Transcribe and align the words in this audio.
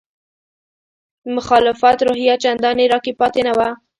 د 1.23 1.25
مخالفت 1.37 1.97
روحیه 2.07 2.35
چندانې 2.43 2.85
راکې 2.91 3.13
پاتې 3.19 3.41
نه 3.47 3.53
وه. 3.57 3.69